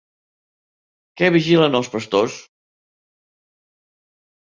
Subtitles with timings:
[1.21, 2.41] Què vigilen els pastors?